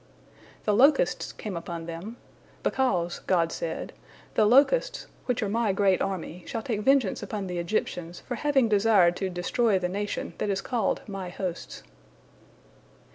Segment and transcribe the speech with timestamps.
[0.65, 2.17] The locusts came upon them,
[2.63, 3.93] "because," God said,
[4.33, 8.67] "the locusts, which are My great army, shall take vengeance upon the Egyptians for having
[8.67, 11.83] desired to destroy the nation that is called My hosts."